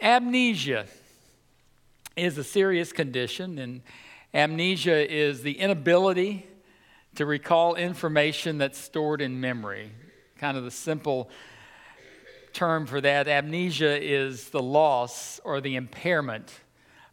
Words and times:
amnesia 0.00 0.86
is 2.16 2.38
a 2.38 2.44
serious 2.44 2.92
condition, 2.92 3.58
and 3.58 3.82
amnesia 4.34 5.12
is 5.12 5.42
the 5.42 5.58
inability 5.58 6.46
to 7.16 7.26
recall 7.26 7.74
information 7.74 8.58
that's 8.58 8.78
stored 8.78 9.20
in 9.20 9.40
memory. 9.40 9.90
Kind 10.38 10.56
of 10.56 10.64
the 10.64 10.70
simple 10.70 11.30
term 12.52 12.86
for 12.86 13.00
that 13.00 13.28
amnesia 13.28 14.02
is 14.02 14.48
the 14.50 14.62
loss 14.62 15.40
or 15.44 15.60
the 15.60 15.76
impairment 15.76 16.52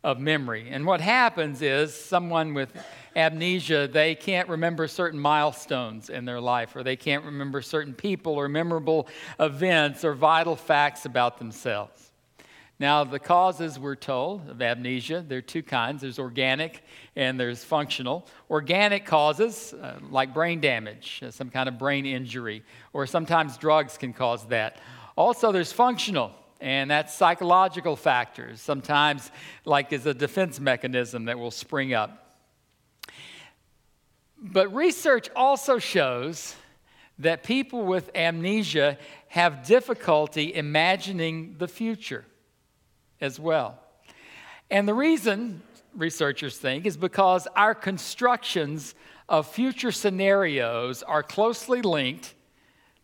of 0.04 0.20
memory. 0.20 0.68
And 0.70 0.86
what 0.86 1.02
happens 1.02 1.62
is 1.62 1.94
someone 1.94 2.54
with 2.54 2.72
amnesia, 3.16 3.90
they 3.92 4.16
can't 4.16 4.48
remember 4.48 4.88
certain 4.88 5.20
milestones 5.20 6.10
in 6.10 6.26
their 6.26 6.40
life, 6.40 6.76
or 6.76 6.84
they 6.84 6.96
can't 6.96 7.26
remember 7.26 7.62
certain 7.62 7.94
people 7.94 8.34
or 8.34 8.48
memorable 8.48 9.08
events 9.40 10.06
or 10.06 10.14
vital 10.14 10.56
facts 10.56 11.06
about 11.06 11.40
themselves. 11.40 12.07
Now, 12.80 13.04
the 13.04 13.18
causes 13.18 13.80
we're 13.80 13.96
told 13.96 14.50
of 14.50 14.62
amnesia, 14.62 15.26
there 15.28 15.40
are 15.40 15.42
two 15.42 15.64
kinds 15.64 16.04
there's 16.04 16.20
organic 16.20 16.84
and 17.16 17.40
there's 17.40 17.64
functional. 17.64 18.28
Organic 18.52 19.04
causes, 19.04 19.74
uh, 19.74 19.98
like 20.12 20.32
brain 20.32 20.62
damage, 20.62 21.24
uh, 21.26 21.32
some 21.32 21.50
kind 21.50 21.68
of 21.68 21.80
brain 21.80 22.06
injury, 22.06 22.64
or 22.94 23.08
sometimes 23.08 23.58
drugs 23.58 23.98
can 23.98 24.14
cause 24.14 24.46
that. 24.48 24.80
Also, 25.16 25.52
there's 25.52 25.72
functional, 25.72 26.32
and 26.62 26.92
that's 26.92 27.16
psychological 27.16 27.96
factors, 27.96 28.62
sometimes 28.62 29.32
like 29.66 29.92
as 29.92 30.06
a 30.06 30.14
defense 30.14 30.60
mechanism 30.60 31.26
that 31.26 31.40
will 31.40 31.50
spring 31.50 31.96
up. 31.96 32.44
But 34.40 34.72
research 34.72 35.32
also 35.36 35.80
shows 35.80 36.56
that 37.18 37.42
people 37.42 37.82
with 37.82 38.12
amnesia 38.14 39.00
have 39.30 39.66
difficulty 39.66 40.54
imagining 40.54 41.56
the 41.58 41.68
future 41.68 42.24
as 43.22 43.40
well. 43.40 43.80
And 44.70 44.88
the 44.88 44.94
reason 44.94 45.62
researchers 45.96 46.58
think 46.58 46.86
is 46.86 46.98
because 46.98 47.48
our 47.56 47.74
constructions 47.74 48.96
of 49.30 49.48
future 49.48 49.92
scenarios 49.92 51.04
are 51.04 51.24
closely 51.24 51.82
linked 51.82 52.34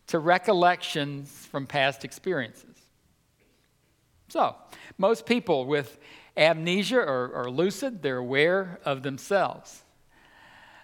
to 0.06 0.18
recollections 0.18 1.30
from 1.50 1.66
past 1.66 2.04
experiences. 2.04 2.76
So, 4.28 4.56
most 4.98 5.26
people 5.26 5.66
with 5.66 5.98
amnesia 6.36 6.98
are, 6.98 7.50
lucid, 7.50 8.02
they're 8.02 8.18
aware 8.18 8.80
of 8.84 9.02
themselves. 9.02 9.82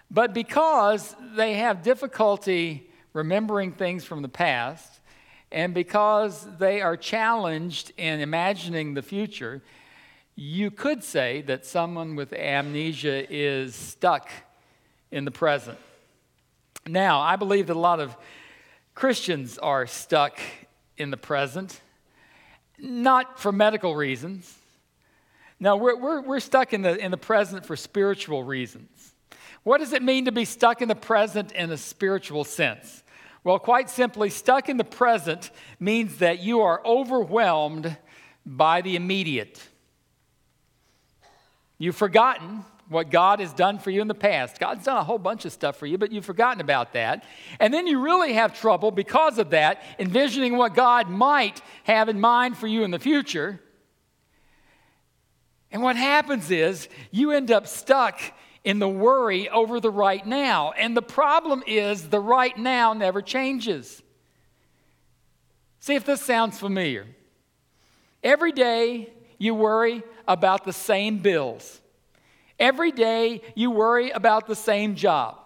But 0.09 0.33
because 0.33 1.15
they 1.35 1.55
have 1.55 1.83
difficulty 1.83 2.89
remembering 3.13 3.73
things 3.73 4.03
from 4.03 4.21
the 4.21 4.29
past, 4.29 5.00
and 5.51 5.73
because 5.73 6.47
they 6.57 6.81
are 6.81 6.95
challenged 6.95 7.91
in 7.97 8.21
imagining 8.21 8.93
the 8.93 9.01
future, 9.01 9.61
you 10.35 10.71
could 10.71 11.03
say 11.03 11.41
that 11.43 11.65
someone 11.65 12.15
with 12.15 12.33
amnesia 12.33 13.25
is 13.31 13.75
stuck 13.75 14.29
in 15.11 15.25
the 15.25 15.31
present. 15.31 15.77
Now, 16.87 17.19
I 17.19 17.35
believe 17.35 17.67
that 17.67 17.75
a 17.75 17.79
lot 17.79 17.99
of 17.99 18.15
Christians 18.95 19.57
are 19.57 19.85
stuck 19.87 20.39
in 20.97 21.11
the 21.11 21.17
present, 21.17 21.81
not 22.79 23.39
for 23.39 23.51
medical 23.51 23.95
reasons. 23.95 24.57
No, 25.59 25.75
we're, 25.75 25.95
we're, 25.95 26.21
we're 26.21 26.39
stuck 26.39 26.73
in 26.73 26.81
the, 26.81 26.97
in 26.97 27.11
the 27.11 27.17
present 27.17 27.65
for 27.65 27.75
spiritual 27.75 28.43
reasons. 28.43 29.13
What 29.63 29.77
does 29.77 29.93
it 29.93 30.01
mean 30.01 30.25
to 30.25 30.31
be 30.31 30.45
stuck 30.45 30.81
in 30.81 30.87
the 30.87 30.95
present 30.95 31.51
in 31.51 31.69
a 31.71 31.77
spiritual 31.77 32.43
sense? 32.45 33.00
Well, 33.43 33.57
quite 33.57 33.89
simply, 33.89 34.29
stuck 34.29 34.69
in 34.69 34.77
the 34.77 34.83
present 34.83 35.49
means 35.79 36.17
that 36.17 36.39
you 36.39 36.61
are 36.61 36.81
overwhelmed 36.85 37.97
by 38.45 38.81
the 38.81 38.95
immediate. 38.95 39.61
You've 41.77 41.95
forgotten 41.95 42.63
what 42.87 43.09
God 43.09 43.39
has 43.39 43.53
done 43.53 43.79
for 43.79 43.89
you 43.89 44.01
in 44.01 44.07
the 44.07 44.13
past. 44.13 44.59
God's 44.59 44.83
done 44.83 44.97
a 44.97 45.03
whole 45.03 45.17
bunch 45.17 45.45
of 45.45 45.53
stuff 45.53 45.77
for 45.77 45.85
you, 45.85 45.97
but 45.97 46.11
you've 46.11 46.25
forgotten 46.25 46.59
about 46.61 46.93
that. 46.93 47.23
And 47.59 47.73
then 47.73 47.87
you 47.87 48.01
really 48.01 48.33
have 48.33 48.59
trouble 48.59 48.91
because 48.91 49.39
of 49.39 49.51
that, 49.51 49.81
envisioning 49.97 50.57
what 50.57 50.75
God 50.75 51.09
might 51.09 51.61
have 51.85 52.09
in 52.09 52.19
mind 52.19 52.57
for 52.57 52.67
you 52.67 52.83
in 52.83 52.91
the 52.91 52.99
future. 52.99 53.61
And 55.71 55.81
what 55.81 55.95
happens 55.95 56.51
is 56.51 56.89
you 57.11 57.31
end 57.31 57.49
up 57.49 57.65
stuck 57.65 58.19
in 58.63 58.79
the 58.79 58.89
worry 58.89 59.49
over 59.49 59.79
the 59.79 59.89
right 59.89 60.25
now. 60.25 60.71
And 60.71 60.95
the 60.95 61.01
problem 61.01 61.63
is 61.65 62.09
the 62.09 62.19
right 62.19 62.55
now 62.57 62.93
never 62.93 63.21
changes. 63.21 64.01
See 65.79 65.95
if 65.95 66.05
this 66.05 66.21
sounds 66.21 66.59
familiar. 66.59 67.07
Every 68.23 68.51
day 68.51 69.11
you 69.39 69.55
worry 69.55 70.03
about 70.27 70.63
the 70.63 70.73
same 70.73 71.17
bills. 71.17 71.81
Every 72.59 72.91
day 72.91 73.41
you 73.55 73.71
worry 73.71 74.11
about 74.11 74.45
the 74.45 74.55
same 74.55 74.95
job. 74.95 75.39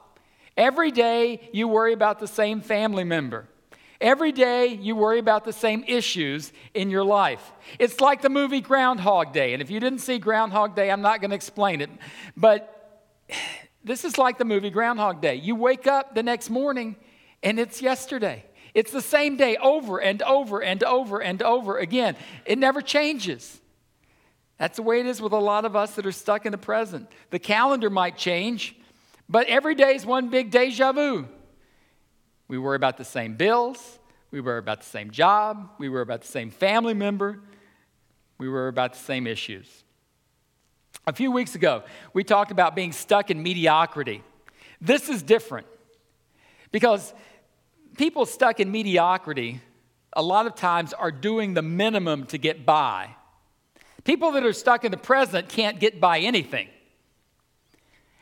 Every 0.58 0.92
day 0.92 1.50
you 1.54 1.70
worry 1.70 1.94
about 1.94 2.20
the 2.20 2.28
same 2.28 2.60
family 2.60 3.06
member. 3.06 3.48
Every 4.02 4.34
day 4.34 4.68
you 4.68 4.96
worry 4.98 5.20
about 5.20 5.46
the 5.46 5.54
same 5.54 5.86
issues 5.88 6.52
in 6.74 6.90
your 6.90 7.06
life. 7.06 7.54
It's 7.80 8.02
like 8.02 8.22
the 8.22 8.30
movie 8.30 8.60
Groundhog 8.60 9.32
Day. 9.32 9.54
And 9.54 9.62
if 9.62 9.72
you 9.72 9.80
didn't 9.80 10.00
see 10.00 10.20
Groundhog 10.20 10.76
Day, 10.76 10.92
I'm 10.92 11.02
not 11.02 11.22
going 11.22 11.30
to 11.30 11.36
explain 11.36 11.80
it. 11.80 11.90
But 12.36 12.75
this 13.84 14.06
is 14.06 14.18
like 14.18 14.38
the 14.38 14.46
movie 14.46 14.70
Groundhog 14.70 15.22
Day. 15.22 15.36
You 15.36 15.56
wake 15.56 15.88
up 15.88 16.16
the 16.16 16.24
next 16.24 16.50
morning 16.50 16.96
and 17.44 17.60
it's 17.60 17.82
yesterday. 17.82 18.46
It's 18.74 18.92
the 18.92 19.02
same 19.02 19.38
day 19.38 19.56
over 19.56 20.00
and 20.00 20.22
over 20.24 20.62
and 20.62 20.84
over 20.84 21.22
and 21.22 21.42
over 21.42 21.78
again. 21.78 22.18
It 22.46 22.58
never 22.58 22.82
changes. 22.82 23.62
That's 24.58 24.76
the 24.76 24.84
way 24.84 25.00
it 25.00 25.06
is 25.06 25.22
with 25.22 25.32
a 25.32 25.40
lot 25.40 25.64
of 25.64 25.76
us 25.76 25.96
that 25.96 26.06
are 26.06 26.12
stuck 26.12 26.46
in 26.46 26.52
the 26.52 26.58
present. 26.58 27.10
The 27.30 27.40
calendar 27.40 27.90
might 27.90 28.18
change, 28.18 28.76
but 29.30 29.48
every 29.48 29.76
day 29.76 29.96
is 29.96 30.06
one 30.06 30.30
big 30.30 30.52
deja 30.52 30.92
vu. 30.92 31.28
We 32.50 32.58
worry 32.58 32.76
about 32.76 32.98
the 32.98 33.06
same 33.06 33.36
bills, 33.36 34.00
we 34.30 34.42
worry 34.42 34.60
about 34.60 34.82
the 34.82 34.86
same 34.86 35.10
job, 35.10 35.70
we 35.80 35.88
worry 35.88 36.02
about 36.02 36.22
the 36.22 36.28
same 36.28 36.52
family 36.52 36.94
member, 36.94 37.40
we 38.38 38.50
worry 38.50 38.70
about 38.70 38.94
the 38.94 39.00
same 39.00 39.26
issues. 39.26 39.85
A 41.08 41.14
few 41.14 41.32
weeks 41.32 41.54
ago, 41.54 41.84
we 42.14 42.24
talked 42.24 42.52
about 42.52 42.76
being 42.76 42.92
stuck 42.92 43.30
in 43.30 43.44
mediocrity. 43.44 44.24
This 44.82 45.08
is 45.08 45.22
different 45.22 45.68
because 46.72 47.14
people 47.98 48.26
stuck 48.26 48.60
in 48.60 48.72
mediocrity 48.72 49.62
a 50.14 50.24
lot 50.24 50.48
of 50.48 50.56
times 50.56 50.94
are 50.94 51.12
doing 51.12 51.54
the 51.54 51.62
minimum 51.62 52.26
to 52.28 52.38
get 52.38 52.66
by. 52.66 53.10
People 54.04 54.32
that 54.32 54.46
are 54.46 54.54
stuck 54.54 54.84
in 54.84 54.92
the 54.92 54.98
present 54.98 55.50
can't 55.50 55.80
get 55.80 56.00
by 56.00 56.20
anything. 56.20 56.70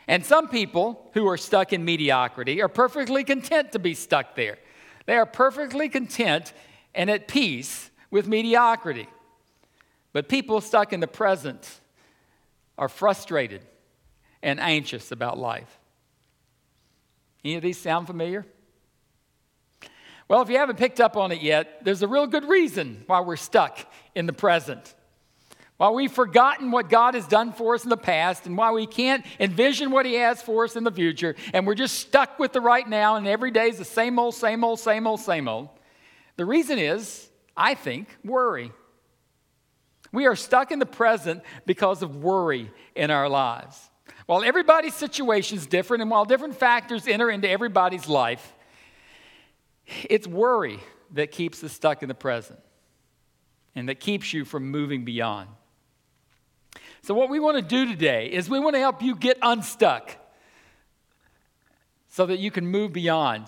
And 0.07 0.25
some 0.25 0.49
people 0.49 1.09
who 1.13 1.27
are 1.27 1.38
stuck 1.38 1.72
in 1.72 1.85
mediocrity 1.85 2.61
are 2.61 2.67
perfectly 2.67 3.23
content 3.23 3.72
to 3.72 3.79
be 3.79 3.93
stuck 3.93 4.35
there. 4.35 4.57
They 5.05 5.16
are 5.16 5.25
perfectly 5.25 5.88
content 5.88 6.53
and 6.93 7.09
at 7.09 7.27
peace 7.27 7.91
with 8.11 8.27
mediocrity. 8.27 9.07
But 10.11 10.27
people 10.27 10.59
stuck 10.61 10.91
in 10.91 10.99
the 10.99 11.07
present 11.07 11.79
are 12.78 12.89
frustrated 12.89 13.61
and 14.41 14.59
anxious 14.59 15.11
about 15.11 15.38
life. 15.38 15.79
Any 17.44 17.56
of 17.56 17.61
these 17.61 17.78
sound 17.78 18.07
familiar? 18.07 18.45
Well, 20.28 20.41
if 20.41 20.50
you 20.50 20.57
haven't 20.57 20.78
picked 20.78 21.01
up 21.01 21.17
on 21.17 21.31
it 21.31 21.41
yet, 21.41 21.84
there's 21.84 22.01
a 22.01 22.07
real 22.07 22.28
good 22.28 22.45
reason 22.45 23.03
why 23.07 23.19
we're 23.19 23.35
stuck 23.35 23.79
in 24.16 24.25
the 24.25 24.34
present. 24.34 24.95
Why 25.78 25.89
we've 25.89 26.11
forgotten 26.11 26.72
what 26.72 26.89
God 26.89 27.13
has 27.13 27.28
done 27.28 27.51
for 27.51 27.75
us 27.75 27.84
in 27.84 27.89
the 27.89 27.97
past, 27.97 28.45
and 28.45 28.56
why 28.56 28.72
we 28.72 28.85
can't 28.85 29.25
envision 29.40 29.91
what 29.91 30.05
He 30.05 30.13
has 30.16 30.41
for 30.41 30.63
us 30.63 30.75
in 30.75 30.84
the 30.84 30.91
future, 30.91 31.35
and 31.53 31.67
we're 31.67 31.75
just 31.75 32.00
stuck 32.00 32.40
with 32.40 32.53
the 32.53 32.61
right 32.61 32.88
now, 32.88 33.16
and 33.16 33.28
every 33.28 33.51
day 33.51 33.67
is 33.67 33.79
the 33.79 33.85
same 33.85 34.17
old, 34.19 34.35
same 34.35 34.63
old, 34.63 34.79
same 34.79 35.07
old, 35.07 35.19
same 35.19 35.47
old. 35.47 35.69
The 36.38 36.45
reason 36.45 36.79
is, 36.79 37.29
I 37.57 37.73
think, 37.73 38.07
worry. 38.23 38.72
We 40.13 40.28
are 40.28 40.35
stuck 40.35 40.72
in 40.72 40.79
the 40.79 40.85
present 40.85 41.41
because 41.66 42.03
of 42.03 42.17
worry 42.17 42.72
in 42.96 43.11
our 43.11 43.28
lives. 43.28 43.90
While 44.28 44.43
everybody's 44.43 44.93
situation 44.93 45.58
is 45.58 45.66
different 45.66 46.02
and 46.02 46.11
while 46.11 46.23
different 46.23 46.55
factors 46.55 47.08
enter 47.08 47.29
into 47.29 47.49
everybody's 47.49 48.08
life, 48.08 48.53
it's 50.09 50.28
worry 50.28 50.79
that 51.14 51.32
keeps 51.32 51.64
us 51.64 51.73
stuck 51.73 52.03
in 52.03 52.08
the 52.08 52.16
present 52.16 52.59
and 53.76 53.90
that 53.90 53.99
keeps 53.99 54.34
you 54.34 54.46
from 54.46 54.70
moving 54.70 55.03
beyond. 55.03 55.49
So, 57.02 57.14
what 57.14 57.29
we 57.29 57.40
want 57.40 57.58
to 57.58 57.64
do 57.64 57.85
today 57.85 58.28
is 58.28 58.49
we 58.49 58.59
want 58.59 58.76
to 58.76 58.79
help 58.79 59.02
you 59.02 59.16
get 59.16 59.37
unstuck 59.41 60.16
so 62.08 62.28
that 62.28 62.37
you 62.37 62.52
can 62.52 62.67
move 62.67 62.93
beyond. 62.93 63.47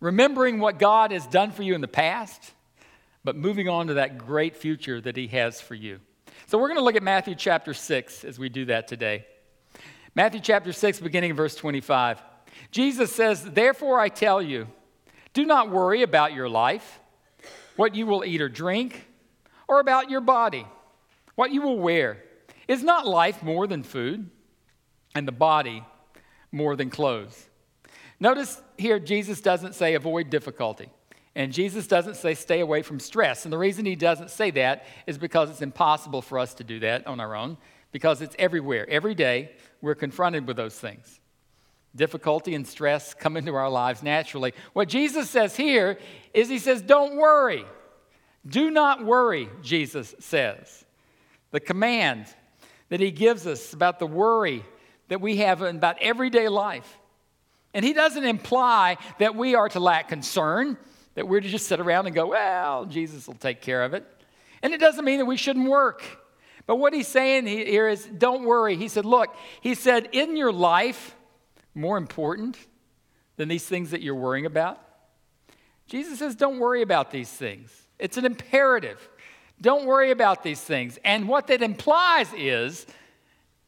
Remembering 0.00 0.60
what 0.60 0.78
God 0.78 1.10
has 1.10 1.26
done 1.26 1.50
for 1.50 1.62
you 1.62 1.74
in 1.74 1.80
the 1.80 1.88
past 1.88 2.52
but 3.26 3.34
moving 3.34 3.68
on 3.68 3.88
to 3.88 3.94
that 3.94 4.18
great 4.18 4.54
future 4.56 5.00
that 5.00 5.16
He 5.16 5.26
has 5.26 5.60
for 5.60 5.74
you. 5.74 5.98
So 6.46 6.58
we're 6.58 6.68
going 6.68 6.78
to 6.78 6.84
look 6.84 6.94
at 6.94 7.02
Matthew 7.02 7.34
chapter 7.34 7.74
6 7.74 8.24
as 8.24 8.38
we 8.38 8.48
do 8.48 8.66
that 8.66 8.86
today. 8.86 9.26
Matthew 10.14 10.38
chapter 10.38 10.72
6, 10.72 11.00
beginning 11.00 11.30
in 11.30 11.36
verse 11.36 11.56
25. 11.56 12.22
Jesus 12.70 13.12
says, 13.12 13.42
Therefore 13.42 13.98
I 13.98 14.10
tell 14.10 14.40
you, 14.40 14.68
do 15.34 15.44
not 15.44 15.70
worry 15.70 16.02
about 16.02 16.34
your 16.34 16.48
life, 16.48 17.00
what 17.74 17.96
you 17.96 18.06
will 18.06 18.24
eat 18.24 18.40
or 18.40 18.48
drink, 18.48 19.08
Or 19.66 19.80
about 19.80 20.08
your 20.08 20.20
body, 20.20 20.64
what 21.34 21.50
you 21.50 21.62
will 21.62 21.80
wear. 21.80 22.22
Is 22.68 22.84
not 22.84 23.08
life 23.08 23.42
more 23.42 23.66
than 23.66 23.82
food, 23.82 24.30
and 25.16 25.26
the 25.26 25.32
body 25.32 25.82
more 26.52 26.76
than 26.76 26.90
clothes? 26.90 27.48
Notice 28.20 28.62
here, 28.78 29.00
Jesus 29.00 29.40
doesn't 29.40 29.74
say 29.74 29.94
avoid 29.94 30.30
difficulty. 30.30 30.90
And 31.36 31.52
Jesus 31.52 31.86
doesn't 31.86 32.16
say 32.16 32.32
stay 32.32 32.60
away 32.60 32.80
from 32.80 32.98
stress. 32.98 33.44
And 33.44 33.52
the 33.52 33.58
reason 33.58 33.84
he 33.84 33.94
doesn't 33.94 34.30
say 34.30 34.50
that 34.52 34.86
is 35.06 35.18
because 35.18 35.50
it's 35.50 35.60
impossible 35.60 36.22
for 36.22 36.38
us 36.38 36.54
to 36.54 36.64
do 36.64 36.80
that 36.80 37.06
on 37.06 37.20
our 37.20 37.36
own, 37.36 37.58
because 37.92 38.22
it's 38.22 38.34
everywhere. 38.38 38.88
Every 38.88 39.14
day, 39.14 39.52
we're 39.82 39.94
confronted 39.94 40.46
with 40.46 40.56
those 40.56 40.74
things. 40.74 41.20
Difficulty 41.94 42.54
and 42.54 42.66
stress 42.66 43.12
come 43.12 43.36
into 43.36 43.54
our 43.54 43.68
lives 43.68 44.02
naturally. 44.02 44.54
What 44.72 44.88
Jesus 44.88 45.28
says 45.28 45.54
here 45.54 45.98
is 46.32 46.48
He 46.48 46.58
says, 46.58 46.80
Don't 46.80 47.16
worry. 47.16 47.66
Do 48.46 48.70
not 48.70 49.04
worry, 49.04 49.50
Jesus 49.60 50.14
says. 50.18 50.86
The 51.50 51.60
command 51.60 52.26
that 52.88 53.00
He 53.00 53.10
gives 53.10 53.46
us 53.46 53.74
about 53.74 53.98
the 53.98 54.06
worry 54.06 54.64
that 55.08 55.20
we 55.20 55.36
have 55.38 55.60
about 55.60 55.98
everyday 56.00 56.48
life. 56.48 56.98
And 57.74 57.84
He 57.84 57.92
doesn't 57.92 58.24
imply 58.24 58.96
that 59.18 59.34
we 59.34 59.54
are 59.54 59.68
to 59.68 59.80
lack 59.80 60.08
concern, 60.08 60.78
that 61.16 61.26
we're 61.26 61.40
to 61.40 61.48
just 61.48 61.66
sit 61.66 61.80
around 61.80 62.06
and 62.06 62.14
go, 62.14 62.28
Well, 62.28 62.84
Jesus 62.84 63.26
will 63.26 63.34
take 63.34 63.60
care 63.60 63.82
of 63.82 63.92
it. 63.92 64.06
And 64.62 64.72
it 64.72 64.78
doesn't 64.78 65.04
mean 65.04 65.18
that 65.18 65.26
we 65.26 65.36
shouldn't 65.36 65.68
work. 65.68 66.04
But 66.66 66.76
what 66.76 66.92
He's 66.92 67.08
saying 67.08 67.46
here 67.48 67.88
is, 67.88 68.04
Don't 68.06 68.44
worry. 68.44 68.76
He 68.76 68.86
said, 68.86 69.04
Look, 69.04 69.34
He 69.60 69.74
said, 69.74 70.08
in 70.12 70.36
your 70.36 70.52
life, 70.52 71.16
more 71.74 71.98
important 71.98 72.56
than 73.36 73.48
these 73.48 73.64
things 73.64 73.90
that 73.90 74.02
you're 74.02 74.14
worrying 74.14 74.46
about? 74.46 74.80
Jesus 75.86 76.18
says, 76.18 76.34
don't 76.34 76.58
worry 76.58 76.82
about 76.82 77.10
these 77.10 77.30
things. 77.30 77.70
It's 77.98 78.16
an 78.16 78.24
imperative. 78.24 79.08
Don't 79.60 79.86
worry 79.86 80.10
about 80.10 80.42
these 80.42 80.60
things. 80.60 80.98
And 81.04 81.28
what 81.28 81.46
that 81.46 81.62
implies 81.62 82.32
is 82.36 82.86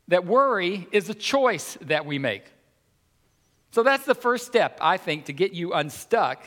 that 0.09 0.27
worry 0.27 0.89
is 0.91 1.09
a 1.09 1.15
choice 1.15 1.79
that 1.83 2.06
we 2.06 2.19
make. 2.19 2.45
So 3.71 3.83
that's 3.83 4.05
the 4.05 4.15
first 4.15 4.47
step, 4.47 4.79
I 4.81 4.97
think, 4.97 5.27
to 5.27 5.33
get 5.33 5.53
you 5.53 5.73
unstuck, 5.75 6.43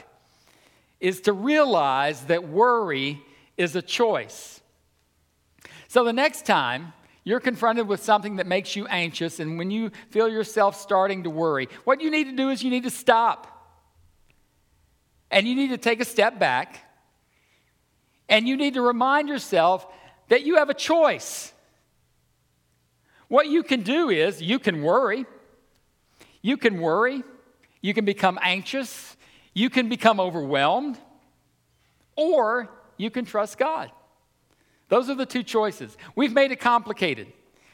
is 1.01 1.21
to 1.21 1.33
realize 1.33 2.21
that 2.25 2.47
worry 2.47 3.21
is 3.57 3.75
a 3.75 3.81
choice. 3.81 4.61
So 5.87 6.05
the 6.05 6.13
next 6.13 6.45
time 6.45 6.93
you're 7.23 7.41
confronted 7.41 7.87
with 7.87 8.01
something 8.01 8.37
that 8.37 8.47
makes 8.47 8.75
you 8.75 8.87
anxious, 8.87 9.39
and 9.39 9.57
when 9.57 9.69
you 9.69 9.91
feel 10.09 10.29
yourself 10.29 10.79
starting 10.79 11.23
to 11.23 11.29
worry, 11.29 11.67
what 11.83 11.99
you 12.01 12.09
need 12.09 12.25
to 12.25 12.35
do 12.35 12.49
is 12.49 12.63
you 12.63 12.69
need 12.69 12.83
to 12.83 12.89
stop. 12.89 13.47
And 15.29 15.47
you 15.47 15.55
need 15.55 15.69
to 15.69 15.77
take 15.77 16.01
a 16.01 16.05
step 16.05 16.39
back, 16.39 16.79
and 18.27 18.47
you 18.47 18.57
need 18.57 18.73
to 18.75 18.81
remind 18.81 19.29
yourself 19.29 19.85
that 20.29 20.43
you 20.43 20.55
have 20.55 20.69
a 20.69 20.73
choice. 20.73 21.53
What 23.27 23.47
you 23.47 23.63
can 23.63 23.81
do 23.81 24.09
is 24.09 24.41
you 24.41 24.59
can 24.59 24.81
worry. 24.81 25.25
You 26.41 26.57
can 26.57 26.81
worry. 26.81 27.23
You 27.81 27.93
can 27.93 28.03
become 28.03 28.37
anxious. 28.41 29.15
You 29.53 29.69
can 29.69 29.89
become 29.89 30.19
overwhelmed. 30.19 30.97
Or 32.15 32.69
you 32.97 33.09
can 33.09 33.25
trust 33.25 33.57
God. 33.57 33.91
Those 34.89 35.09
are 35.09 35.15
the 35.15 35.25
two 35.25 35.43
choices. 35.43 35.97
We've 36.15 36.33
made 36.33 36.51
it 36.51 36.59
complicated. 36.59 37.27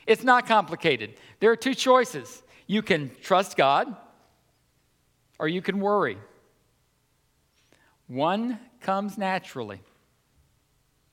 It's 0.06 0.24
not 0.24 0.48
complicated. 0.48 1.16
There 1.40 1.52
are 1.52 1.56
two 1.56 1.74
choices. 1.74 2.44
You 2.68 2.82
can 2.82 3.12
trust 3.22 3.58
God 3.58 3.96
or 5.40 5.48
you 5.48 5.62
can 5.62 5.80
worry. 5.80 6.18
One 8.08 8.60
comes 8.82 9.18
naturally, 9.18 9.82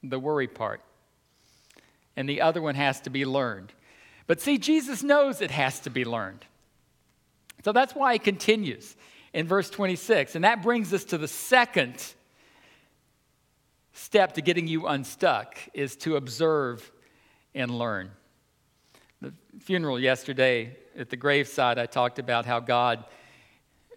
the 0.02 0.18
worry 0.18 0.46
part, 0.46 0.80
and 2.16 2.28
the 2.28 2.40
other 2.40 2.62
one 2.62 2.76
has 2.76 3.00
to 3.02 3.10
be 3.10 3.24
learned. 3.24 3.72
But 4.26 4.40
see, 4.40 4.58
Jesus 4.58 5.02
knows 5.02 5.40
it 5.40 5.50
has 5.50 5.80
to 5.80 5.90
be 5.90 6.04
learned. 6.04 6.44
So 7.64 7.72
that's 7.72 7.94
why 7.94 8.14
he 8.14 8.18
continues 8.18 8.96
in 9.34 9.46
verse 9.46 9.68
26. 9.68 10.36
And 10.36 10.44
that 10.44 10.62
brings 10.62 10.94
us 10.94 11.04
to 11.06 11.18
the 11.18 11.28
second 11.28 12.02
step 13.92 14.34
to 14.34 14.40
getting 14.40 14.66
you 14.66 14.86
unstuck 14.86 15.58
is 15.74 15.96
to 15.96 16.16
observe 16.16 16.90
and 17.54 17.70
learn. 17.70 18.10
The 19.20 19.34
funeral 19.60 20.00
yesterday 20.00 20.76
at 20.96 21.10
the 21.10 21.16
graveside, 21.16 21.78
I 21.78 21.86
talked 21.86 22.18
about 22.18 22.46
how 22.46 22.60
God 22.60 23.04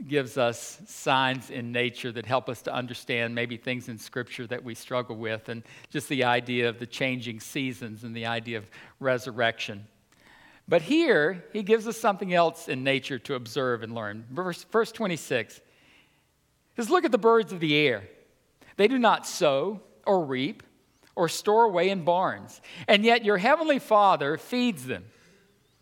gives 0.08 0.38
us 0.38 0.80
signs 0.88 1.50
in 1.50 1.72
nature 1.72 2.12
that 2.12 2.26
help 2.26 2.50
us 2.50 2.62
to 2.64 2.74
understand 2.74 3.34
maybe 3.34 3.58
things 3.58 3.90
in 3.90 3.98
Scripture 3.98 4.46
that 4.48 4.64
we 4.64 4.76
struggle 4.76 5.16
with, 5.16 5.50
and 5.50 5.64
just 5.90 6.08
the 6.08 6.24
idea 6.24 6.70
of 6.70 6.78
the 6.78 6.86
changing 6.86 7.40
seasons 7.40 8.04
and 8.04 8.16
the 8.16 8.28
idea 8.28 8.60
of 8.60 8.70
resurrection. 9.00 9.88
But 10.68 10.82
here, 10.82 11.46
he 11.54 11.64
gives 11.64 11.88
us 11.88 11.98
something 11.98 12.34
else 12.34 12.68
in 12.68 12.84
nature 12.84 13.20
to 13.20 13.36
observe 13.36 13.84
and 13.84 13.96
learn. 13.96 14.26
Verse, 14.30 14.66
verse 14.66 14.92
26 14.92 15.62
says, 16.76 16.90
Look 16.90 17.06
at 17.06 17.12
the 17.12 17.18
birds 17.18 17.54
of 17.54 17.60
the 17.60 17.76
air. 17.76 18.04
They 18.76 18.88
do 18.88 19.00
not 19.00 19.26
sow 19.26 19.82
or 20.06 20.26
reap 20.26 20.64
or 21.16 21.30
store 21.30 21.64
away 21.64 21.90
in 21.90 22.04
barns, 22.04 22.62
and 22.88 23.04
yet 23.04 23.26
your 23.26 23.38
heavenly 23.38 23.80
Father 23.80 24.38
feeds 24.38 24.86
them. 24.86 25.06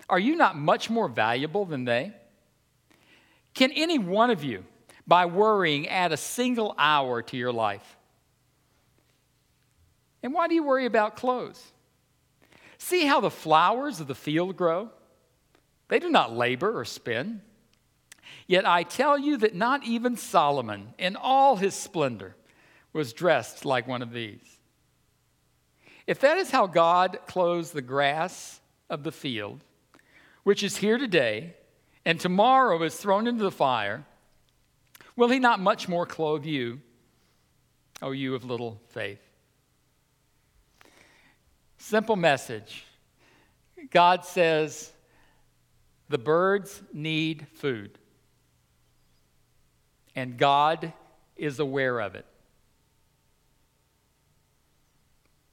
Are 0.07 0.19
you 0.19 0.35
not 0.35 0.55
much 0.55 0.89
more 0.89 1.09
valuable 1.09 1.65
than 1.65 1.83
they? 1.85 2.13
Can 3.53 3.71
any 3.71 3.97
one 3.97 4.29
of 4.29 4.43
you, 4.43 4.63
by 5.07 5.25
worrying, 5.25 5.87
add 5.87 6.11
a 6.11 6.17
single 6.17 6.75
hour 6.77 7.21
to 7.23 7.37
your 7.37 7.51
life? 7.51 7.97
And 10.21 10.33
why 10.33 10.47
do 10.47 10.55
you 10.55 10.63
worry 10.63 10.85
about 10.85 11.15
clothes? 11.15 11.61
See 12.77 13.05
how 13.05 13.21
the 13.21 13.31
flowers 13.31 13.99
of 13.99 14.07
the 14.07 14.15
field 14.15 14.55
grow? 14.55 14.89
They 15.87 15.99
do 15.99 16.09
not 16.09 16.35
labor 16.35 16.79
or 16.79 16.85
spin. 16.85 17.41
Yet 18.47 18.65
I 18.67 18.83
tell 18.83 19.17
you 19.17 19.37
that 19.37 19.55
not 19.55 19.83
even 19.83 20.17
Solomon, 20.17 20.93
in 20.97 21.15
all 21.15 21.55
his 21.55 21.75
splendor, 21.75 22.35
was 22.93 23.13
dressed 23.13 23.65
like 23.65 23.87
one 23.87 24.01
of 24.01 24.11
these. 24.11 24.57
If 26.07 26.19
that 26.19 26.37
is 26.37 26.51
how 26.51 26.67
God 26.67 27.19
clothes 27.27 27.71
the 27.71 27.81
grass 27.81 28.61
of 28.89 29.03
the 29.03 29.11
field, 29.11 29.63
which 30.43 30.63
is 30.63 30.77
here 30.77 30.97
today 30.97 31.55
and 32.05 32.19
tomorrow 32.19 32.81
is 32.83 32.95
thrown 32.95 33.25
into 33.25 33.43
the 33.43 33.51
fire, 33.51 34.05
will 35.15 35.29
he 35.29 35.39
not 35.39 35.59
much 35.59 35.87
more 35.87 36.05
clothe 36.05 36.45
you, 36.45 36.81
O 38.01 38.11
you 38.11 38.35
of 38.35 38.45
little 38.45 38.79
faith? 38.89 39.24
Simple 41.87 42.15
message. 42.15 42.83
God 43.91 44.25
says 44.25 44.91
the 46.09 46.17
birds 46.17 46.81
need 46.91 47.45
food, 47.53 47.99
and 50.15 50.35
God 50.35 50.93
is 51.35 51.59
aware 51.59 51.99
of 51.99 52.15
it. 52.15 52.25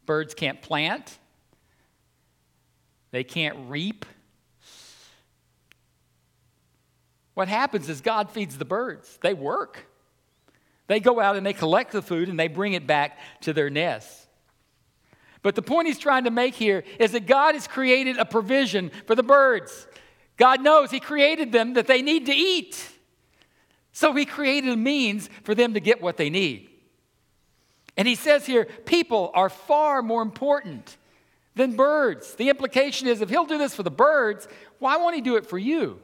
Birds 0.07 0.33
can't 0.33 0.63
plant, 0.63 1.19
they 3.11 3.25
can't 3.25 3.69
reap. 3.69 4.07
What 7.35 7.49
happens 7.49 7.91
is 7.91 8.01
God 8.01 8.31
feeds 8.31 8.57
the 8.57 8.65
birds. 8.65 9.19
They 9.21 9.35
work. 9.35 9.87
They 10.87 10.99
go 10.99 11.21
out 11.21 11.37
and 11.37 11.45
they 11.45 11.53
collect 11.53 11.93
the 11.93 12.01
food 12.01 12.31
and 12.31 12.41
they 12.41 12.49
bring 12.49 12.73
it 12.73 12.87
back 12.87 13.19
to 13.43 13.53
their 13.53 13.69
nests. 13.69 14.22
But 15.43 15.55
the 15.55 15.63
point 15.63 15.89
he's 15.89 15.99
trying 15.99 16.25
to 16.25 16.31
make 16.31 16.55
here 16.55 16.85
is 16.99 17.13
that 17.13 17.27
God 17.27 17.55
has 17.55 17.67
created 17.67 18.17
a 18.19 18.25
provision 18.25 18.91
for 19.07 19.15
the 19.15 19.23
birds. 19.23 19.87
God 20.37 20.63
knows 20.63 20.91
He 20.91 21.01
created 21.01 21.53
them 21.53 21.75
that 21.75 21.87
they 21.87 22.01
need 22.01 22.27
to 22.27 22.33
eat. 22.33 22.89
So 23.93 24.13
He 24.13 24.25
created 24.25 24.71
a 24.71 24.77
means 24.77 25.29
for 25.43 25.55
them 25.55 25.75
to 25.75 25.81
get 25.81 26.01
what 26.01 26.17
they 26.17 26.31
need. 26.31 26.69
And 27.97 28.09
he 28.09 28.15
says 28.15 28.47
here, 28.47 28.65
people 28.65 29.31
are 29.35 29.49
far 29.49 30.03
more 30.03 30.23
important 30.23 30.97
than 31.55 31.77
birds. 31.77 32.35
The 32.35 32.49
implication 32.49 33.07
is 33.07 33.21
if 33.21 33.29
he'll 33.29 33.45
do 33.45 33.59
this 33.59 33.75
for 33.75 33.83
the 33.83 33.91
birds, 33.91 34.49
why 34.79 34.97
won't 34.97 35.15
he 35.15 35.21
do 35.21 35.37
it 35.37 35.47
for 35.47 35.59
you? 35.59 36.01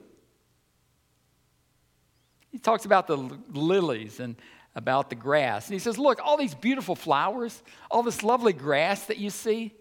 He 2.51 2.59
talks 2.59 2.85
about 2.85 3.07
the 3.07 3.17
lilies 3.17 4.21
and 4.21 4.37
about 4.79 5.11
the 5.11 5.17
grass. 5.17 5.67
And 5.67 5.75
he 5.75 5.81
says, 5.81 5.99
Look, 5.99 6.21
all 6.25 6.37
these 6.37 6.55
beautiful 6.55 6.95
flowers, 6.95 7.63
all 7.91 8.05
this 8.05 8.23
lovely 8.23 8.53
grass 8.53 9.07
that 9.07 9.19
you 9.19 9.29
see, 9.29 9.75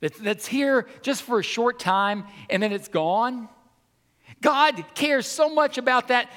that's 0.00 0.46
here 0.46 0.88
just 1.02 1.22
for 1.22 1.38
a 1.38 1.42
short 1.42 1.78
time 1.78 2.24
and 2.48 2.62
then 2.62 2.72
it's 2.72 2.88
gone. 2.88 3.48
God 4.42 4.84
cares 4.94 5.26
so 5.26 5.48
much 5.54 5.78
about 5.78 6.08
that 6.08 6.30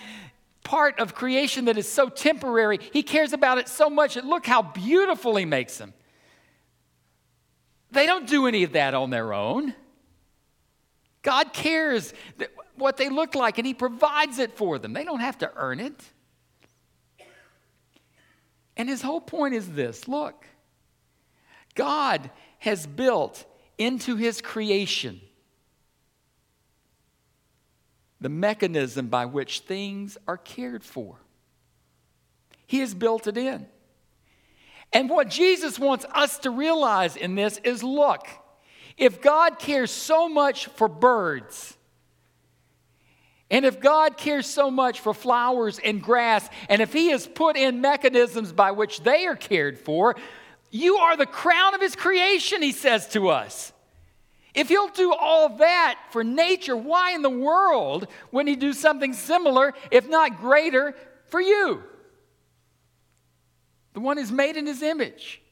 part 0.63 0.99
of 0.99 1.15
creation 1.15 1.65
that 1.65 1.77
is 1.77 1.89
so 1.89 2.07
temporary. 2.07 2.79
He 2.91 3.03
cares 3.03 3.33
about 3.33 3.57
it 3.57 3.67
so 3.67 3.89
much. 3.89 4.15
And 4.15 4.27
look 4.29 4.45
how 4.45 4.61
beautiful 4.61 5.35
He 5.35 5.45
makes 5.45 5.77
them. 5.77 5.93
They 7.91 8.05
don't 8.05 8.27
do 8.27 8.47
any 8.47 8.63
of 8.63 8.73
that 8.73 8.93
on 8.93 9.09
their 9.09 9.33
own. 9.33 9.73
God 11.21 11.53
cares 11.53 12.13
what 12.75 12.97
they 12.97 13.09
look 13.09 13.33
like 13.33 13.57
and 13.57 13.65
He 13.65 13.73
provides 13.73 14.37
it 14.39 14.55
for 14.55 14.77
them. 14.77 14.93
They 14.93 15.03
don't 15.03 15.21
have 15.21 15.39
to 15.39 15.51
earn 15.55 15.79
it. 15.79 15.99
And 18.75 18.89
His 18.89 19.01
whole 19.01 19.21
point 19.21 19.53
is 19.53 19.71
this 19.71 20.07
look, 20.07 20.45
God 21.75 22.29
has 22.59 22.87
built 22.87 23.45
into 23.77 24.15
his 24.15 24.41
creation 24.41 25.19
the 28.21 28.29
mechanism 28.29 29.07
by 29.07 29.25
which 29.25 29.61
things 29.61 30.17
are 30.27 30.37
cared 30.37 30.83
for. 30.83 31.17
He 32.65 32.79
has 32.79 32.93
built 32.93 33.27
it 33.27 33.37
in. 33.37 33.67
And 34.93 35.09
what 35.09 35.29
Jesus 35.29 35.77
wants 35.77 36.05
us 36.13 36.37
to 36.39 36.49
realize 36.49 37.17
in 37.17 37.35
this 37.35 37.57
is 37.65 37.83
look, 37.83 38.25
if 38.97 39.21
God 39.21 39.59
cares 39.59 39.91
so 39.91 40.29
much 40.29 40.67
for 40.67 40.87
birds, 40.87 41.75
and 43.53 43.65
if 43.65 43.79
God 43.79 44.17
cares 44.17 44.47
so 44.47 44.71
much 44.71 44.99
for 44.99 45.13
flowers 45.13 45.77
and 45.77 46.01
grass, 46.01 46.49
and 46.69 46.81
if 46.81 46.91
He 46.91 47.11
has 47.11 47.27
put 47.27 47.55
in 47.55 47.81
mechanisms 47.81 48.51
by 48.51 48.71
which 48.71 49.01
they 49.01 49.27
are 49.27 49.35
cared 49.35 49.77
for, 49.77 50.15
you 50.71 50.97
are 50.97 51.15
the 51.15 51.27
crown 51.27 51.75
of 51.75 51.79
His 51.79 51.95
creation, 51.95 52.63
He 52.63 52.71
says 52.71 53.07
to 53.09 53.29
us. 53.29 53.71
If 54.55 54.69
He'll 54.69 54.87
do 54.87 55.13
all 55.13 55.49
that 55.57 55.99
for 56.09 56.23
nature, 56.23 56.75
why 56.75 57.13
in 57.13 57.21
the 57.21 57.29
world 57.29 58.07
wouldn't 58.31 58.49
He 58.49 58.55
do 58.55 58.73
something 58.73 59.13
similar, 59.13 59.75
if 59.91 60.09
not 60.09 60.37
greater, 60.37 60.95
for 61.27 61.39
you? 61.39 61.83
The 63.93 63.99
one 63.99 64.17
who's 64.17 64.31
made 64.31 64.57
in 64.57 64.65
His 64.65 64.81
image. 64.81 65.43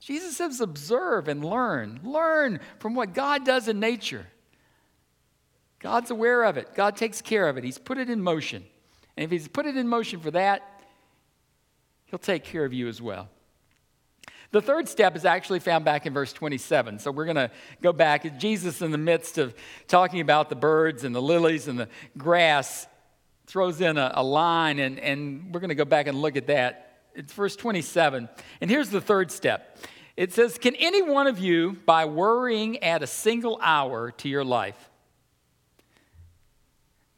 Jesus 0.00 0.38
says, 0.38 0.62
observe 0.62 1.28
and 1.28 1.44
learn. 1.44 2.00
Learn 2.02 2.60
from 2.78 2.94
what 2.94 3.12
God 3.12 3.44
does 3.44 3.68
in 3.68 3.78
nature. 3.78 4.26
God's 5.86 6.10
aware 6.10 6.42
of 6.42 6.56
it, 6.56 6.74
God 6.74 6.96
takes 6.96 7.22
care 7.22 7.48
of 7.48 7.56
it. 7.56 7.62
He's 7.62 7.78
put 7.78 7.96
it 7.96 8.10
in 8.10 8.20
motion. 8.20 8.64
And 9.16 9.22
if 9.22 9.30
He's 9.30 9.46
put 9.46 9.66
it 9.66 9.76
in 9.76 9.86
motion 9.86 10.18
for 10.18 10.32
that, 10.32 10.82
He'll 12.06 12.18
take 12.18 12.42
care 12.42 12.64
of 12.64 12.72
you 12.72 12.88
as 12.88 13.00
well. 13.00 13.28
The 14.50 14.60
third 14.60 14.88
step 14.88 15.14
is 15.14 15.24
actually 15.24 15.60
found 15.60 15.84
back 15.84 16.04
in 16.04 16.12
verse 16.12 16.32
27. 16.32 16.98
So 16.98 17.12
we're 17.12 17.24
going 17.24 17.36
to 17.36 17.52
go 17.82 17.92
back. 17.92 18.36
Jesus, 18.36 18.82
in 18.82 18.90
the 18.90 18.98
midst 18.98 19.38
of 19.38 19.54
talking 19.86 20.18
about 20.18 20.48
the 20.48 20.56
birds 20.56 21.04
and 21.04 21.14
the 21.14 21.22
lilies 21.22 21.68
and 21.68 21.78
the 21.78 21.88
grass, 22.18 22.88
throws 23.46 23.80
in 23.80 23.96
a, 23.96 24.10
a 24.14 24.24
line, 24.24 24.80
and, 24.80 24.98
and 24.98 25.54
we're 25.54 25.60
going 25.60 25.68
to 25.68 25.76
go 25.76 25.84
back 25.84 26.08
and 26.08 26.20
look 26.20 26.34
at 26.34 26.48
that. 26.48 26.98
It's 27.14 27.32
verse 27.32 27.54
27. 27.54 28.28
And 28.60 28.68
here's 28.68 28.90
the 28.90 29.00
third 29.00 29.30
step 29.30 29.78
it 30.16 30.32
says, 30.32 30.58
Can 30.58 30.74
any 30.74 31.02
one 31.02 31.28
of 31.28 31.38
you, 31.38 31.78
by 31.86 32.06
worrying, 32.06 32.82
add 32.82 33.04
a 33.04 33.06
single 33.06 33.60
hour 33.62 34.10
to 34.10 34.28
your 34.28 34.44
life? 34.44 34.90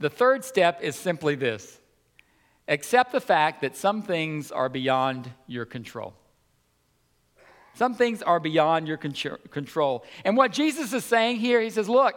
The 0.00 0.11
third 0.11 0.45
step 0.45 0.81
is 0.83 0.97
simply 0.97 1.35
this 1.35 1.81
accept 2.69 3.12
the 3.12 3.21
fact 3.21 3.62
that 3.62 3.76
some 3.76 4.02
things 4.02 4.52
are 4.52 4.69
beyond 4.69 5.31
your 5.47 5.64
control. 5.64 6.14
Some 7.75 7.95
things 7.95 8.23
are 8.23 8.40
beyond 8.40 8.88
your 8.88 8.97
control. 8.97 10.05
And 10.25 10.37
what 10.37 10.52
Jesus 10.52 10.93
is 10.93 11.05
saying 11.05 11.37
here, 11.37 11.61
he 11.61 11.71
says, 11.71 11.88
look, 11.88 12.14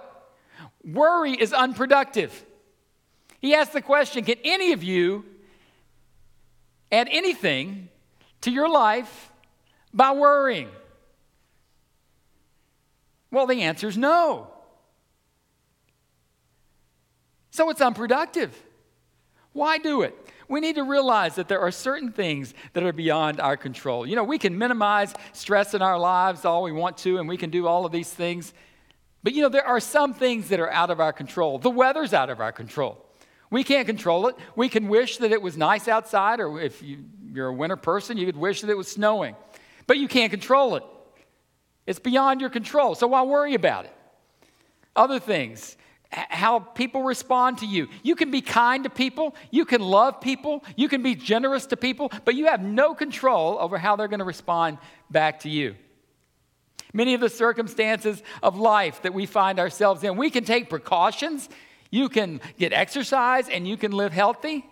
worry 0.84 1.34
is 1.34 1.54
unproductive. 1.54 2.46
He 3.40 3.56
asks 3.56 3.74
the 3.74 3.82
question 3.82 4.24
Can 4.24 4.38
any 4.44 4.74
of 4.74 4.84
you 4.84 5.26
add 6.92 7.08
anything 7.12 7.90
to 8.42 8.52
your 8.52 8.70
life 8.70 9.32
by 9.94 10.12
worrying? 10.12 10.70
Well, 13.32 13.48
the 13.48 13.62
answer 13.62 13.88
is 13.88 13.98
no. 13.98 14.51
So 17.52 17.70
it's 17.70 17.82
unproductive. 17.82 18.58
Why 19.54 19.78
do 19.78 20.02
it? 20.02 20.16
We 20.48 20.60
need 20.60 20.76
to 20.76 20.84
realize 20.84 21.36
that 21.36 21.48
there 21.48 21.60
are 21.60 21.72
certain 21.72 22.12
things 22.12 22.54
that 22.74 22.84
are 22.84 22.94
beyond 22.94 23.40
our 23.40 23.56
control. 23.56 24.06
You 24.06 24.16
know, 24.16 24.24
we 24.24 24.38
can 24.38 24.58
minimize 24.58 25.14
stress 25.34 25.74
in 25.74 25.82
our 25.82 26.00
lives 26.00 26.44
all 26.44 26.64
we 26.64 26.72
want 26.72 26.98
to, 27.00 27.20
and 27.20 27.28
we 27.28 27.38
can 27.38 27.50
do 27.50 27.68
all 27.68 27.86
of 27.86 27.92
these 27.92 28.10
things. 28.12 28.54
But 29.24 29.34
you 29.34 29.42
know, 29.42 29.50
there 29.50 29.66
are 29.66 29.80
some 29.80 30.14
things 30.14 30.50
that 30.50 30.60
are 30.60 30.72
out 30.72 30.90
of 30.90 31.00
our 31.00 31.14
control. 31.14 31.60
The 31.60 31.70
weather's 31.70 32.14
out 32.14 32.30
of 32.30 32.40
our 32.40 32.52
control. 32.52 33.06
We 33.50 33.64
can't 33.64 33.86
control 33.86 34.28
it. 34.28 34.36
We 34.56 34.70
can 34.70 34.88
wish 34.88 35.18
that 35.18 35.32
it 35.32 35.42
was 35.42 35.58
nice 35.58 35.88
outside, 35.88 36.40
or 36.40 36.60
if 36.60 36.82
you, 36.82 37.00
are 37.38 37.48
a 37.48 37.54
winter 37.54 37.76
person, 37.76 38.18
you 38.18 38.26
could 38.26 38.38
wish 38.38 38.62
that 38.62 38.70
it 38.70 38.78
was 38.78 38.88
snowing 38.88 39.36
but 39.92 39.98
you 39.98 40.08
can't 40.08 40.32
control 40.32 40.76
it. 40.76 40.84
It's 41.86 42.00
beyond 42.00 42.40
your 42.40 42.50
control, 42.50 42.96
so 42.96 43.08
why 43.08 43.24
worry 43.24 43.56
about 43.56 43.84
it? 43.84 43.94
Other 44.96 45.20
things, 45.20 45.76
how 46.12 46.60
people 46.60 47.04
respond 47.04 47.60
to 47.60 47.66
you. 47.66 47.88
You 48.04 48.16
can 48.16 48.32
be 48.32 48.42
kind 48.42 48.84
to 48.84 48.90
people, 48.90 49.36
you 49.50 49.66
can 49.66 49.82
love 49.82 50.20
people, 50.20 50.64
you 50.76 50.90
can 50.90 51.02
be 51.02 51.16
generous 51.16 51.66
to 51.68 51.78
people, 51.78 52.12
but 52.26 52.36
you 52.36 52.48
have 52.48 52.62
no 52.62 52.94
control 52.94 53.58
over 53.60 53.78
how 53.78 53.96
they're 53.96 54.10
going 54.10 54.20
to 54.20 54.26
respond 54.26 54.78
back 55.10 55.40
to 55.42 55.50
you. 55.50 55.76
Many 56.94 57.14
of 57.14 57.22
the 57.22 57.30
circumstances 57.30 58.22
of 58.44 58.58
life 58.58 59.02
that 59.04 59.14
we 59.14 59.26
find 59.26 59.60
ourselves 59.60 60.04
in, 60.04 60.18
we 60.18 60.30
can 60.30 60.44
take 60.44 60.70
precautions. 60.70 61.48
You 61.90 62.10
can 62.10 62.42
get 62.58 62.74
exercise 62.74 63.48
and 63.48 63.66
you 63.66 63.78
can 63.78 63.94
live 63.94 64.12
healthy. 64.12 64.66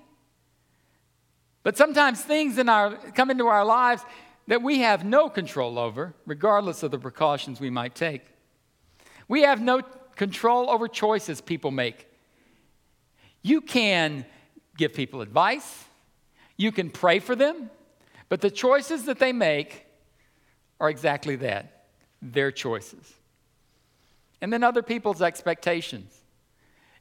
But 1.64 1.78
sometimes 1.78 2.22
things 2.22 2.58
in 2.58 2.68
our 2.68 2.96
come 3.14 3.30
into 3.32 3.48
our 3.48 3.64
lives 3.64 4.04
that 4.48 4.62
we 4.62 4.80
have 4.80 5.06
no 5.06 5.30
control 5.30 5.78
over, 5.78 6.14
regardless 6.26 6.84
of 6.84 6.92
the 6.92 7.00
precautions 7.00 7.60
we 7.60 7.70
might 7.70 7.96
take. 7.96 8.26
We 9.28 9.44
have 9.44 9.62
no 9.62 9.82
control 10.20 10.70
over 10.70 10.90
choices 10.90 11.40
people 11.40 11.72
make. 11.72 12.06
You 13.42 13.62
can 13.62 14.26
give 14.76 14.94
people 14.94 15.22
advice, 15.22 15.86
you 16.58 16.74
can 16.74 16.90
pray 16.90 17.20
for 17.20 17.38
them, 17.38 17.70
but 18.28 18.42
the 18.42 18.52
choices 18.52 19.06
that 19.06 19.18
they 19.20 19.32
make 19.32 19.86
are 20.82 20.90
exactly 20.90 21.38
that 21.38 21.86
their 22.22 22.52
choices. 22.52 23.14
And 24.42 24.52
then 24.52 24.62
other 24.62 24.84
people's 24.84 25.22
expectations. 25.22 26.14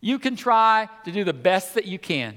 You 0.00 0.20
can 0.20 0.36
try 0.36 0.88
to 1.04 1.10
do 1.10 1.24
the 1.24 1.32
best 1.32 1.74
that 1.74 1.86
you 1.86 1.98
can. 1.98 2.36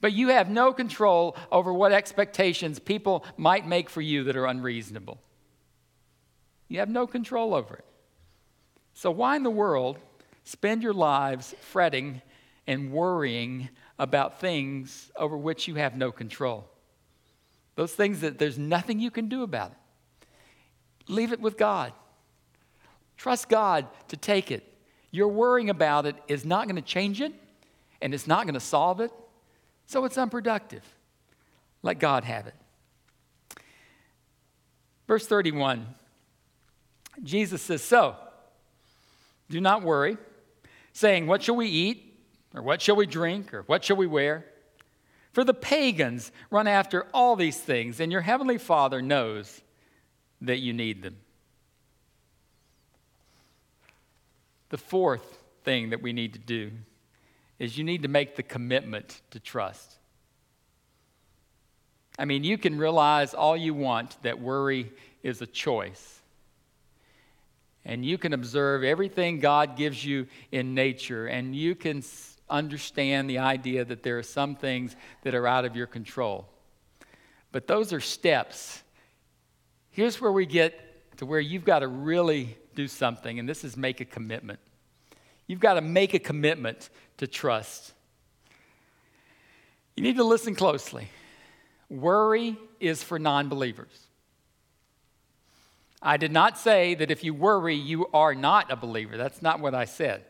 But 0.00 0.12
you 0.12 0.28
have 0.28 0.48
no 0.48 0.72
control 0.72 1.36
over 1.50 1.72
what 1.72 1.90
expectations 1.90 2.78
people 2.78 3.24
might 3.36 3.66
make 3.66 3.90
for 3.90 4.02
you 4.02 4.22
that 4.24 4.36
are 4.36 4.46
unreasonable. 4.46 5.18
You 6.68 6.78
have 6.78 6.88
no 6.88 7.08
control 7.08 7.54
over 7.54 7.74
it. 7.74 7.87
So, 8.98 9.12
why 9.12 9.36
in 9.36 9.44
the 9.44 9.50
world 9.50 9.96
spend 10.42 10.82
your 10.82 10.92
lives 10.92 11.54
fretting 11.60 12.20
and 12.66 12.90
worrying 12.90 13.68
about 13.96 14.40
things 14.40 15.12
over 15.14 15.36
which 15.36 15.68
you 15.68 15.76
have 15.76 15.96
no 15.96 16.10
control? 16.10 16.68
Those 17.76 17.92
things 17.92 18.22
that 18.22 18.40
there's 18.40 18.58
nothing 18.58 18.98
you 18.98 19.12
can 19.12 19.28
do 19.28 19.44
about 19.44 19.70
it. 19.70 20.26
Leave 21.06 21.30
it 21.30 21.40
with 21.40 21.56
God. 21.56 21.92
Trust 23.16 23.48
God 23.48 23.86
to 24.08 24.16
take 24.16 24.50
it. 24.50 24.64
Your 25.12 25.28
worrying 25.28 25.70
about 25.70 26.04
it 26.04 26.16
is 26.26 26.44
not 26.44 26.66
going 26.66 26.74
to 26.74 26.82
change 26.82 27.20
it, 27.20 27.32
and 28.02 28.12
it's 28.12 28.26
not 28.26 28.46
going 28.46 28.54
to 28.54 28.60
solve 28.60 28.98
it. 28.98 29.12
So 29.86 30.06
it's 30.06 30.18
unproductive. 30.18 30.82
Let 31.82 32.00
God 32.00 32.24
have 32.24 32.48
it. 32.48 32.54
Verse 35.06 35.24
31 35.24 35.86
Jesus 37.22 37.62
says, 37.62 37.80
So, 37.80 38.16
do 39.48 39.60
not 39.60 39.82
worry, 39.82 40.16
saying, 40.92 41.26
What 41.26 41.42
shall 41.42 41.56
we 41.56 41.66
eat? 41.66 42.04
Or 42.54 42.62
what 42.62 42.80
shall 42.80 42.96
we 42.96 43.06
drink? 43.06 43.52
Or 43.52 43.62
what 43.62 43.84
shall 43.84 43.96
we 43.96 44.06
wear? 44.06 44.46
For 45.32 45.44
the 45.44 45.54
pagans 45.54 46.32
run 46.50 46.66
after 46.66 47.06
all 47.12 47.36
these 47.36 47.58
things, 47.58 48.00
and 48.00 48.10
your 48.10 48.22
heavenly 48.22 48.58
Father 48.58 49.02
knows 49.02 49.60
that 50.40 50.58
you 50.58 50.72
need 50.72 51.02
them. 51.02 51.16
The 54.70 54.78
fourth 54.78 55.38
thing 55.64 55.90
that 55.90 56.02
we 56.02 56.12
need 56.12 56.32
to 56.34 56.38
do 56.38 56.72
is 57.58 57.76
you 57.76 57.84
need 57.84 58.02
to 58.02 58.08
make 58.08 58.36
the 58.36 58.42
commitment 58.42 59.20
to 59.30 59.40
trust. 59.40 59.96
I 62.18 62.24
mean, 62.24 62.44
you 62.44 62.58
can 62.58 62.78
realize 62.78 63.34
all 63.34 63.56
you 63.56 63.74
want 63.74 64.20
that 64.22 64.40
worry 64.40 64.92
is 65.22 65.40
a 65.40 65.46
choice. 65.46 66.17
And 67.84 68.04
you 68.04 68.18
can 68.18 68.32
observe 68.32 68.84
everything 68.84 69.40
God 69.40 69.76
gives 69.76 70.04
you 70.04 70.26
in 70.52 70.74
nature, 70.74 71.26
and 71.26 71.54
you 71.54 71.74
can 71.74 72.02
understand 72.50 73.28
the 73.28 73.38
idea 73.38 73.84
that 73.84 74.02
there 74.02 74.18
are 74.18 74.22
some 74.22 74.56
things 74.56 74.96
that 75.22 75.34
are 75.34 75.46
out 75.46 75.64
of 75.64 75.76
your 75.76 75.86
control. 75.86 76.48
But 77.52 77.66
those 77.66 77.92
are 77.92 78.00
steps. 78.00 78.82
Here's 79.90 80.20
where 80.20 80.32
we 80.32 80.46
get 80.46 81.16
to 81.18 81.26
where 81.26 81.40
you've 81.40 81.64
got 81.64 81.80
to 81.80 81.88
really 81.88 82.56
do 82.74 82.86
something, 82.86 83.38
and 83.38 83.48
this 83.48 83.64
is 83.64 83.76
make 83.76 84.00
a 84.00 84.04
commitment. 84.04 84.60
You've 85.46 85.60
got 85.60 85.74
to 85.74 85.80
make 85.80 86.14
a 86.14 86.18
commitment 86.18 86.90
to 87.16 87.26
trust. 87.26 87.92
You 89.96 90.02
need 90.02 90.16
to 90.16 90.24
listen 90.24 90.54
closely. 90.54 91.08
Worry 91.88 92.56
is 92.78 93.02
for 93.02 93.18
non 93.18 93.48
believers. 93.48 94.07
I 96.00 96.16
did 96.16 96.32
not 96.32 96.58
say 96.58 96.94
that 96.94 97.10
if 97.10 97.24
you 97.24 97.34
worry, 97.34 97.74
you 97.74 98.06
are 98.12 98.34
not 98.34 98.70
a 98.70 98.76
believer. 98.76 99.16
That's 99.16 99.42
not 99.42 99.60
what 99.60 99.74
I 99.74 99.84
said. 99.84 100.24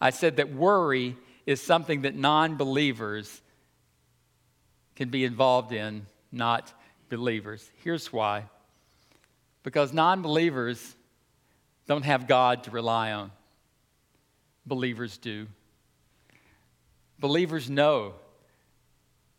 I 0.00 0.10
said 0.10 0.36
that 0.36 0.52
worry 0.52 1.16
is 1.46 1.60
something 1.60 2.02
that 2.02 2.14
non 2.14 2.56
believers 2.56 3.42
can 4.96 5.10
be 5.10 5.24
involved 5.24 5.72
in, 5.72 6.06
not 6.32 6.72
believers. 7.08 7.70
Here's 7.82 8.12
why 8.12 8.44
Because 9.62 9.92
non 9.92 10.22
believers 10.22 10.96
don't 11.86 12.04
have 12.04 12.26
God 12.26 12.64
to 12.64 12.70
rely 12.70 13.12
on, 13.12 13.30
believers 14.64 15.18
do. 15.18 15.46
Believers 17.18 17.68
know 17.68 18.14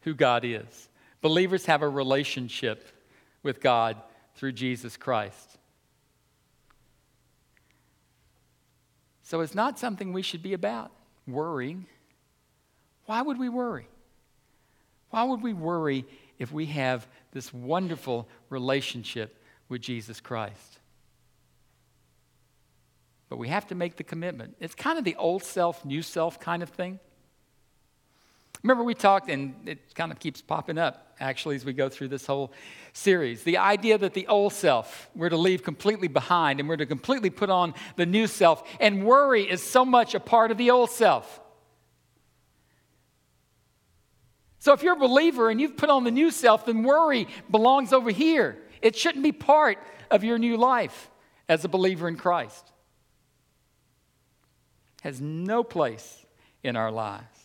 who 0.02 0.14
God 0.14 0.46
is, 0.46 0.90
believers 1.22 1.66
have 1.66 1.82
a 1.82 1.90
relationship 1.90 2.88
with 3.42 3.62
God 3.62 3.98
through 4.36 4.52
Jesus 4.52 4.96
Christ. 4.98 5.58
So 9.32 9.40
it's 9.40 9.56
not 9.56 9.80
something 9.80 10.12
we 10.12 10.24
should 10.24 10.44
be 10.44 10.52
about 10.52 10.92
worrying. 11.26 11.86
Why 13.06 13.22
would 13.22 13.40
we 13.40 13.48
worry? 13.48 13.88
Why 15.10 15.24
would 15.24 15.42
we 15.42 15.54
worry 15.54 16.04
if 16.38 16.52
we 16.52 16.66
have 16.66 17.08
this 17.32 17.54
wonderful 17.54 18.28
relationship 18.50 19.42
with 19.70 19.80
Jesus 19.80 20.20
Christ? 20.20 20.80
But 23.30 23.38
we 23.38 23.48
have 23.48 23.66
to 23.68 23.76
make 23.76 23.96
the 23.96 24.04
commitment. 24.04 24.58
It's 24.60 24.76
kind 24.76 25.00
of 25.00 25.06
the 25.06 25.16
old 25.16 25.44
self, 25.44 25.86
new 25.86 26.02
self 26.02 26.38
kind 26.38 26.62
of 26.62 26.68
thing. 26.68 27.00
Remember, 28.64 28.84
we 28.84 28.94
talked, 28.94 29.30
and 29.30 29.56
it 29.66 29.96
kind 29.96 30.12
of 30.12 30.20
keeps 30.20 30.42
popping 30.42 30.78
up 30.78 31.16
actually 31.20 31.56
as 31.56 31.66
we 31.66 31.74
go 31.74 31.90
through 31.90 32.10
this 32.10 32.26
whole 32.26 32.52
series. 32.94 33.44
The 33.44 33.58
idea 33.58 33.98
that 33.98 34.14
the 34.14 34.28
old 34.28 34.54
self 34.54 35.10
we're 35.16 35.30
to 35.30 35.38
leave 35.38 35.64
completely 35.64 36.08
behind 36.08 36.60
and 36.60 36.68
we're 36.68 36.78
to 36.78 36.86
completely 36.86 37.30
put 37.30 37.50
on 37.50 37.74
the 37.96 38.06
new 38.06 38.28
self. 38.28 38.64
And 38.80 39.06
worry 39.06 39.50
is 39.50 39.64
so 39.64 39.86
much 39.86 40.16
a 40.16 40.20
part 40.20 40.52
of 40.52 40.58
the 40.58 40.72
old 40.72 40.90
self. 40.90 41.40
So 44.60 44.74
if 44.74 44.84
you're 44.84 44.94
a 44.94 45.00
believer 45.00 45.50
and 45.50 45.60
you've 45.60 45.78
put 45.78 45.90
on 45.90 46.04
the 46.04 46.12
new 46.12 46.30
self, 46.30 46.68
then 46.68 46.84
worry 46.84 47.28
belongs 47.50 47.94
over 47.94 48.12
here. 48.12 48.58
It 48.82 48.96
shouldn't 48.96 49.24
be 49.24 49.32
part 49.32 49.80
of 50.12 50.24
your 50.24 50.38
new 50.38 50.58
life 50.58 51.10
as 51.50 51.66
a 51.66 51.68
believer 51.68 52.08
in 52.08 52.16
Christ. 52.16 52.72
It 55.00 55.04
has 55.06 55.20
no 55.20 55.64
place 55.64 56.26
in 56.64 56.76
our 56.76 56.92
lives. 56.92 57.41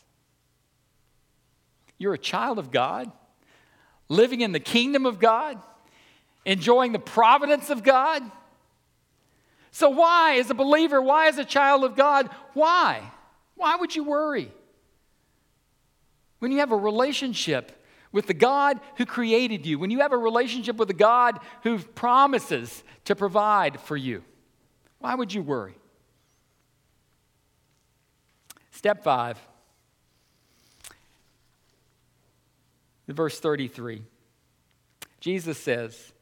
You're 1.98 2.14
a 2.14 2.18
child 2.18 2.58
of 2.58 2.70
God, 2.70 3.10
living 4.08 4.40
in 4.40 4.52
the 4.52 4.60
kingdom 4.60 5.06
of 5.06 5.18
God, 5.18 5.58
enjoying 6.44 6.92
the 6.92 6.98
providence 6.98 7.70
of 7.70 7.82
God. 7.82 8.22
So, 9.70 9.90
why, 9.90 10.36
as 10.38 10.50
a 10.50 10.54
believer, 10.54 11.00
why, 11.02 11.28
as 11.28 11.38
a 11.38 11.44
child 11.44 11.84
of 11.84 11.96
God, 11.96 12.30
why? 12.54 13.02
Why 13.56 13.76
would 13.76 13.94
you 13.94 14.04
worry? 14.04 14.52
When 16.38 16.52
you 16.52 16.58
have 16.58 16.72
a 16.72 16.76
relationship 16.76 17.72
with 18.12 18.26
the 18.26 18.34
God 18.34 18.80
who 18.96 19.06
created 19.06 19.66
you, 19.66 19.78
when 19.78 19.90
you 19.90 20.00
have 20.00 20.12
a 20.12 20.18
relationship 20.18 20.76
with 20.76 20.88
the 20.88 20.94
God 20.94 21.40
who 21.62 21.78
promises 21.78 22.84
to 23.04 23.14
provide 23.14 23.80
for 23.80 23.96
you, 23.96 24.22
why 24.98 25.14
would 25.14 25.32
you 25.32 25.42
worry? 25.42 25.74
Step 28.70 29.02
five 29.02 29.38
verse 33.14 33.38
33. 33.38 34.02
Jesus 35.20 35.58
says, 35.58 36.12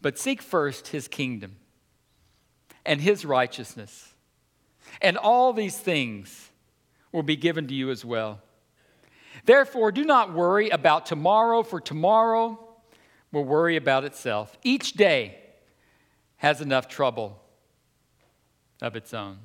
But 0.00 0.18
seek 0.18 0.42
first 0.42 0.88
his 0.88 1.08
kingdom 1.08 1.56
and 2.84 3.00
his 3.00 3.24
righteousness, 3.24 4.14
and 5.00 5.16
all 5.16 5.52
these 5.52 5.76
things 5.76 6.50
will 7.12 7.22
be 7.22 7.36
given 7.36 7.68
to 7.68 7.74
you 7.74 7.90
as 7.90 8.04
well. 8.04 8.40
Therefore, 9.44 9.92
do 9.92 10.04
not 10.04 10.32
worry 10.32 10.70
about 10.70 11.06
tomorrow, 11.06 11.62
for 11.62 11.80
tomorrow 11.80 12.58
will 13.30 13.44
worry 13.44 13.76
about 13.76 14.04
itself. 14.04 14.56
Each 14.62 14.92
day 14.92 15.38
has 16.36 16.60
enough 16.60 16.88
trouble 16.88 17.40
of 18.80 18.96
its 18.96 19.14
own. 19.14 19.38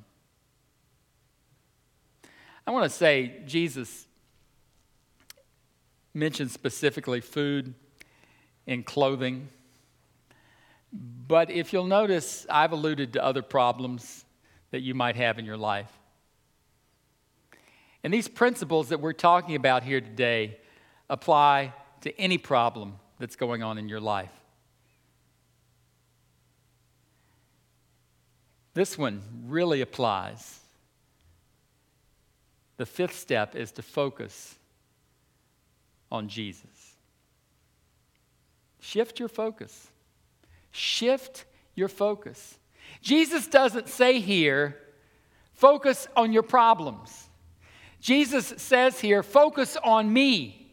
I 2.66 2.70
want 2.70 2.84
to 2.84 2.90
say, 2.90 3.40
Jesus 3.46 4.07
mentioned 6.18 6.50
specifically 6.50 7.20
food 7.20 7.74
and 8.66 8.84
clothing. 8.84 9.48
But 10.92 11.50
if 11.50 11.72
you'll 11.72 11.86
notice, 11.86 12.46
I've 12.50 12.72
alluded 12.72 13.12
to 13.14 13.24
other 13.24 13.42
problems 13.42 14.24
that 14.70 14.80
you 14.80 14.94
might 14.94 15.16
have 15.16 15.38
in 15.38 15.44
your 15.44 15.56
life. 15.56 15.90
And 18.04 18.12
these 18.12 18.28
principles 18.28 18.90
that 18.90 19.00
we're 19.00 19.12
talking 19.12 19.54
about 19.54 19.82
here 19.82 20.00
today 20.00 20.58
apply 21.10 21.72
to 22.02 22.18
any 22.20 22.38
problem 22.38 22.94
that's 23.18 23.36
going 23.36 23.62
on 23.62 23.78
in 23.78 23.88
your 23.88 24.00
life. 24.00 24.32
This 28.74 28.96
one 28.96 29.22
really 29.46 29.80
applies. 29.80 30.60
The 32.76 32.86
fifth 32.86 33.18
step 33.18 33.56
is 33.56 33.72
to 33.72 33.82
focus 33.82 34.57
on 36.10 36.28
Jesus. 36.28 36.96
Shift 38.80 39.18
your 39.18 39.28
focus. 39.28 39.88
Shift 40.70 41.44
your 41.74 41.88
focus. 41.88 42.58
Jesus 43.02 43.46
doesn't 43.46 43.88
say 43.88 44.20
here, 44.20 44.76
focus 45.52 46.08
on 46.16 46.32
your 46.32 46.42
problems. 46.42 47.28
Jesus 48.00 48.54
says 48.56 49.00
here, 49.00 49.22
focus 49.22 49.76
on 49.82 50.12
me. 50.12 50.70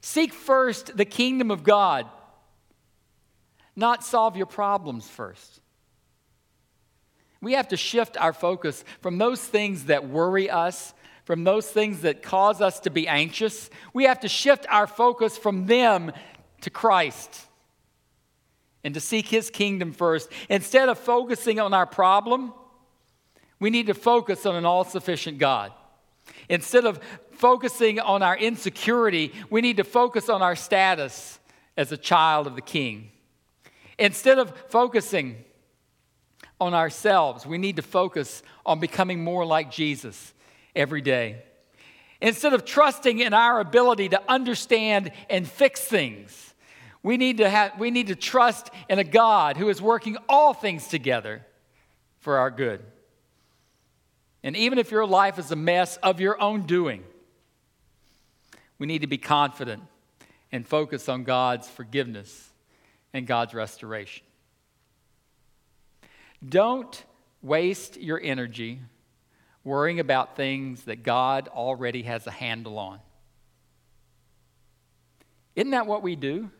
Seek 0.00 0.32
first 0.32 0.96
the 0.96 1.04
kingdom 1.04 1.50
of 1.50 1.62
God, 1.62 2.06
not 3.74 4.04
solve 4.04 4.36
your 4.36 4.46
problems 4.46 5.08
first. 5.08 5.60
We 7.40 7.54
have 7.54 7.68
to 7.68 7.76
shift 7.76 8.16
our 8.16 8.32
focus 8.32 8.84
from 9.00 9.18
those 9.18 9.42
things 9.42 9.86
that 9.86 10.08
worry 10.08 10.48
us 10.50 10.94
from 11.24 11.44
those 11.44 11.66
things 11.66 12.00
that 12.02 12.22
cause 12.22 12.60
us 12.60 12.80
to 12.80 12.90
be 12.90 13.06
anxious. 13.06 13.70
We 13.92 14.04
have 14.04 14.20
to 14.20 14.28
shift 14.28 14.66
our 14.68 14.86
focus 14.86 15.36
from 15.36 15.66
them 15.66 16.12
to 16.62 16.70
Christ 16.70 17.46
and 18.84 18.94
to 18.94 19.00
seek 19.00 19.28
His 19.28 19.50
kingdom 19.50 19.92
first. 19.92 20.28
Instead 20.48 20.88
of 20.88 20.98
focusing 20.98 21.60
on 21.60 21.72
our 21.72 21.86
problem, 21.86 22.52
we 23.60 23.70
need 23.70 23.86
to 23.86 23.94
focus 23.94 24.44
on 24.44 24.56
an 24.56 24.64
all 24.64 24.84
sufficient 24.84 25.38
God. 25.38 25.72
Instead 26.48 26.84
of 26.84 26.98
focusing 27.32 28.00
on 28.00 28.22
our 28.22 28.36
insecurity, 28.36 29.32
we 29.50 29.60
need 29.60 29.76
to 29.76 29.84
focus 29.84 30.28
on 30.28 30.42
our 30.42 30.56
status 30.56 31.38
as 31.76 31.92
a 31.92 31.96
child 31.96 32.46
of 32.46 32.56
the 32.56 32.62
King. 32.62 33.10
Instead 33.98 34.38
of 34.38 34.52
focusing 34.68 35.36
on 36.60 36.74
ourselves, 36.74 37.46
we 37.46 37.58
need 37.58 37.76
to 37.76 37.82
focus 37.82 38.42
on 38.66 38.80
becoming 38.80 39.22
more 39.22 39.44
like 39.44 39.70
Jesus 39.70 40.34
every 40.74 41.00
day. 41.00 41.42
Instead 42.20 42.52
of 42.52 42.64
trusting 42.64 43.18
in 43.18 43.34
our 43.34 43.58
ability 43.60 44.08
to 44.10 44.22
understand 44.28 45.10
and 45.28 45.46
fix 45.46 45.80
things, 45.80 46.54
we 47.02 47.16
need 47.16 47.38
to, 47.38 47.48
have, 47.48 47.78
we 47.80 47.90
need 47.90 48.06
to 48.06 48.14
trust 48.14 48.70
in 48.88 48.98
a 48.98 49.04
God 49.04 49.56
who 49.56 49.68
is 49.68 49.82
working 49.82 50.16
all 50.28 50.54
things 50.54 50.86
together 50.86 51.44
for 52.20 52.38
our 52.38 52.50
good. 52.50 52.80
And 54.44 54.56
even 54.56 54.78
if 54.78 54.90
your 54.90 55.06
life 55.06 55.38
is 55.38 55.50
a 55.50 55.56
mess 55.56 55.96
of 55.98 56.20
your 56.20 56.40
own 56.40 56.62
doing, 56.62 57.02
we 58.78 58.86
need 58.86 59.00
to 59.00 59.06
be 59.06 59.18
confident 59.18 59.82
and 60.52 60.66
focus 60.66 61.08
on 61.08 61.24
God's 61.24 61.68
forgiveness 61.68 62.50
and 63.12 63.26
God's 63.26 63.54
restoration. 63.54 64.24
Don't 66.46 67.04
waste 67.42 67.96
your 67.96 68.20
energy 68.22 68.80
worrying 69.64 70.00
about 70.00 70.36
things 70.36 70.84
that 70.84 71.02
God 71.02 71.48
already 71.48 72.02
has 72.02 72.26
a 72.26 72.30
handle 72.30 72.78
on. 72.78 72.98
Isn't 75.54 75.70
that 75.70 75.86
what 75.86 76.02
we 76.02 76.16
do? 76.16 76.50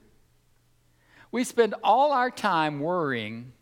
We 1.30 1.44
spend 1.44 1.74
all 1.82 2.12
our 2.12 2.30
time 2.30 2.80
worrying 2.80 3.52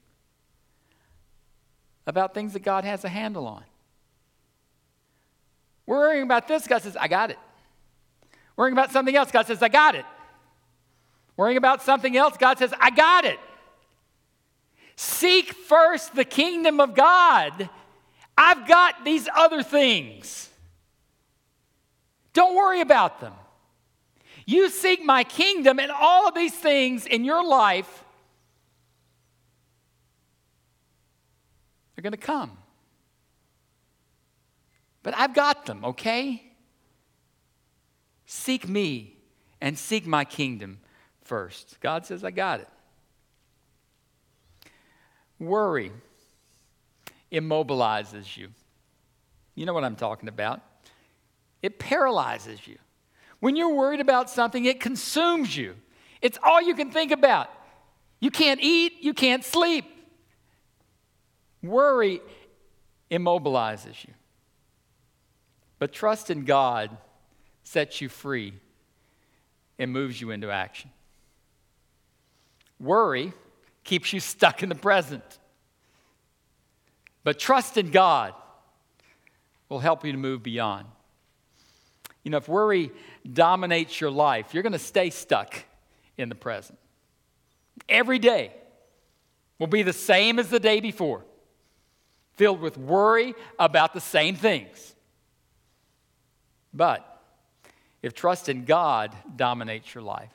about 2.07 2.35
things 2.35 2.55
that 2.55 2.63
God 2.63 2.85
has 2.85 3.05
a 3.05 3.09
handle 3.09 3.47
on. 3.47 3.63
Worrying 5.87 6.25
about 6.25 6.49
this, 6.49 6.67
God 6.67 6.83
says, 6.83 6.97
I 6.97 7.09
got 7.09 7.31
it. 7.31 7.39
Worrying 8.57 8.77
about 8.77 8.93
something 8.93 9.15
else, 9.15 9.31
God 9.31 9.47
says, 9.47 9.63
I 9.63 9.69
got 9.69 9.95
it. 9.95 10.05
Worrying 11.37 11.57
about 11.57 11.83
something 11.83 12.17
else, 12.17 12.37
God 12.37 12.59
says, 12.59 12.75
I 12.79 12.91
got 12.91 13.25
it. 13.25 13.39
Seek 14.97 15.53
first 15.55 16.15
the 16.15 16.25
kingdom 16.25 16.81
of 16.81 16.95
God 16.95 17.71
I've 18.43 18.67
got 18.67 19.05
these 19.05 19.29
other 19.37 19.63
things. 19.63 20.49
Don't 22.33 22.57
worry 22.57 22.81
about 22.81 23.21
them. 23.21 23.35
You 24.47 24.71
seek 24.71 25.05
my 25.05 25.25
kingdom, 25.25 25.79
and 25.79 25.93
all 25.93 26.27
of 26.27 26.35
these 26.35 26.55
things 26.55 27.05
in 27.05 27.23
your 27.23 27.47
life 27.47 28.03
are 31.99 32.01
going 32.01 32.13
to 32.13 32.17
come. 32.17 32.57
But 35.03 35.15
I've 35.19 35.35
got 35.35 35.67
them, 35.67 35.85
okay? 35.85 36.43
Seek 38.25 38.67
me 38.67 39.19
and 39.61 39.79
seek 39.79 40.07
my 40.07 40.25
kingdom 40.25 40.81
first. 41.21 41.77
God 41.83 42.07
says, 42.07 42.25
I 42.25 42.31
got 42.31 42.61
it. 42.61 42.69
Worry 45.39 45.93
immobilizes 47.33 48.37
you. 48.37 48.49
You 49.55 49.67
know 49.67 49.75
what 49.75 49.85
I'm 49.85 49.97
talking 49.97 50.29
about. 50.29 50.61
It 51.63 51.79
paralyzes 51.79 52.67
you. 52.67 52.79
When 53.41 53.57
you're 53.57 53.75
worried 53.75 54.01
about 54.01 54.31
something, 54.31 54.65
it 54.65 54.81
consumes 54.81 55.57
you. 55.57 55.75
It's 56.21 56.39
all 56.43 56.61
you 56.61 56.75
can 56.75 56.91
think 56.91 57.13
about. 57.13 57.51
You 58.21 58.31
can't 58.31 58.61
eat, 58.61 58.95
you 59.01 59.15
can't 59.15 59.45
sleep. 59.45 59.85
Worry 61.63 62.21
immobilizes 63.11 64.07
you. 64.07 64.15
But 65.79 65.93
trust 65.93 66.31
in 66.31 66.45
God 66.45 66.97
sets 67.65 68.01
you 68.01 68.09
free 68.09 68.55
and 69.79 69.91
moves 69.91 70.21
you 70.21 70.31
into 70.31 70.51
action. 70.51 70.91
Worry 72.79 73.33
keeps 73.85 74.13
you 74.13 74.21
stuck 74.21 74.63
in 74.63 74.69
the 74.69 74.75
present. 74.75 75.23
But 77.23 77.39
trust 77.39 77.77
in 77.77 77.91
God 77.91 78.35
will 79.69 79.79
help 79.79 80.05
you 80.05 80.13
to 80.13 80.19
move 80.19 80.43
beyond. 80.43 80.87
You 82.23 82.31
know, 82.31 82.39
if 82.39 82.49
worry 82.49 82.91
dominates 83.31 84.01
your 84.01 84.11
life, 84.11 84.53
you're 84.53 84.63
going 84.63 84.73
to 84.73 84.79
stay 84.79 85.11
stuck 85.11 85.57
in 86.19 86.29
the 86.29 86.35
present. 86.35 86.79
Every 87.89 88.19
day 88.19 88.53
will 89.59 89.67
be 89.67 89.83
the 89.83 89.93
same 89.93 90.39
as 90.39 90.49
the 90.49 90.61
day 90.61 90.81
before, 90.81 91.25
filled 92.35 92.61
with 92.61 92.77
worry 92.77 93.35
about 93.59 93.95
the 93.95 94.01
same 94.01 94.37
things. 94.37 94.95
But 96.73 97.07
if 98.03 98.15
trust 98.15 98.49
in 98.49 98.65
God 98.65 99.15
dominates 99.37 99.95
your 99.95 100.03
life, 100.03 100.31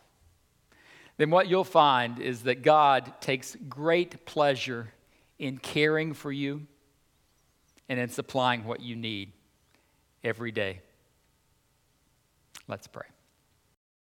then 1.17 1.29
what 1.29 1.47
you'll 1.47 1.63
find 1.63 2.19
is 2.19 2.43
that 2.43 2.61
God 2.61 3.21
takes 3.21 3.55
great 3.69 4.25
pleasure 4.25 4.91
in 5.39 5.57
caring 5.57 6.13
for 6.13 6.31
you 6.31 6.67
and 7.89 7.99
in 7.99 8.09
supplying 8.09 8.65
what 8.65 8.81
you 8.81 8.95
need 8.95 9.31
every 10.23 10.51
day. 10.51 10.81
Let's 12.67 12.87
pray. 12.87 13.05